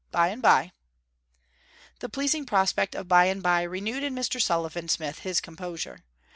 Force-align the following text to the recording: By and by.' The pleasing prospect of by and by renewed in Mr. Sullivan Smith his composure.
By 0.09 0.29
and 0.29 0.41
by.' 0.41 0.71
The 1.99 2.09
pleasing 2.09 2.47
prospect 2.47 2.95
of 2.95 3.07
by 3.07 3.25
and 3.25 3.43
by 3.43 3.61
renewed 3.61 4.01
in 4.01 4.15
Mr. 4.15 4.41
Sullivan 4.41 4.89
Smith 4.89 5.19
his 5.19 5.39
composure. 5.39 6.03